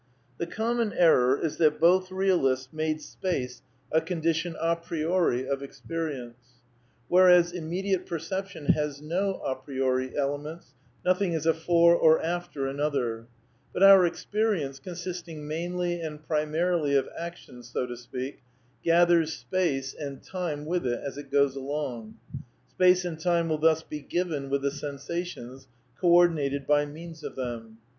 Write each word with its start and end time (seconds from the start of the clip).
The 0.39 0.47
common 0.47 0.93
error 0.93 1.37
is 1.39 1.57
that 1.57 1.79
both 1.79 2.09
realists 2.11 2.73
made 2.73 3.01
space 3.03 3.61
a 3.91 4.01
condition 4.01 4.53
d 4.53 4.75
priori 4.83 5.47
of 5.47 5.61
experience; 5.61 6.59
whereas 7.07 7.51
immediate 7.51 8.07
per 8.07 8.17
ception 8.17 8.71
has 8.71 8.99
no 8.99 9.39
d 9.45 9.59
priori 9.63 10.17
elements, 10.17 10.73
nothing 11.05 11.33
is 11.33 11.45
afore 11.45 11.95
or 11.95 12.19
after 12.19 12.65
another; 12.65 13.27
but 13.71 13.83
our 13.83 14.03
experience, 14.07 14.79
consisting 14.79 15.47
mainly 15.47 16.01
and 16.01 16.25
pri 16.27 16.45
marily 16.45 16.97
of 16.97 17.07
action, 17.15 17.61
so 17.61 17.85
to 17.85 17.95
speak, 17.95 18.41
gathers 18.83 19.31
space 19.33 19.93
and 19.93 20.23
time 20.23 20.65
with 20.65 20.83
it 20.83 20.99
as 20.99 21.19
it 21.19 21.29
goes 21.29 21.55
along. 21.55 22.17
Space 22.71 23.05
and 23.05 23.19
time 23.19 23.49
will 23.49 23.59
thus 23.59 23.83
be 23.83 24.01
^' 24.01 24.09
given" 24.09 24.49
with 24.49 24.63
the 24.63 24.71
sensations, 24.71 25.67
co 25.99 26.07
ordinated 26.07 26.65
by 26.65 26.87
means 26.87 27.23
of 27.23 27.35
them. 27.35 27.77